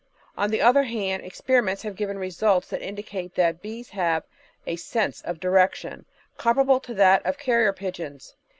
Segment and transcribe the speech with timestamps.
[0.35, 4.23] On the other hand, experiments have given results that indicate that bees have
[4.65, 6.05] a "sense of direction,"
[6.37, 8.33] comparable to that of carrier pigeons.